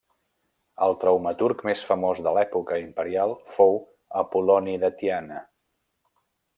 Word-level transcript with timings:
El 0.85 0.95
taumaturg 1.03 1.61
més 1.69 1.83
famós 1.91 2.23
de 2.29 2.33
l'època 2.37 2.79
imperial 2.87 3.37
fou 3.59 3.79
Apol·loni 4.25 4.77
de 4.87 4.95
Tiana. 5.03 5.45